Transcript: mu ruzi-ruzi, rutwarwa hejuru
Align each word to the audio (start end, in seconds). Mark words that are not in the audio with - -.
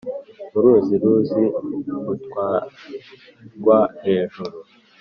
mu 0.51 0.59
ruzi-ruzi, 0.63 1.43
rutwarwa 2.05 3.77
hejuru 4.03 4.53